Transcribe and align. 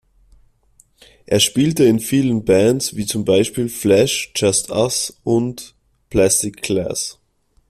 Er 1.27 1.39
spielte 1.39 1.83
in 1.83 1.99
vielen 1.99 2.43
Bands 2.43 2.95
wie 2.95 3.05
zum 3.05 3.23
Beispiel 3.23 3.69
"Flash", 3.69 4.31
"Just 4.35 4.71
Us" 4.71 5.21
und 5.23 5.75
"Plastic 6.09 6.63
Glass". 6.63 7.19